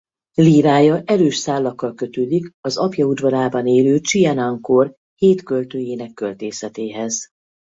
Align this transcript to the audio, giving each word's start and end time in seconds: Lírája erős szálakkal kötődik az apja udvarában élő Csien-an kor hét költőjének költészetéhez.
Lírája 0.33 1.01
erős 1.05 1.35
szálakkal 1.37 1.93
kötődik 1.93 2.51
az 2.59 2.77
apja 2.77 3.05
udvarában 3.05 3.67
élő 3.67 3.99
Csien-an 3.99 4.61
kor 4.61 4.95
hét 5.15 5.43
költőjének 5.43 6.13
költészetéhez. 6.13 7.29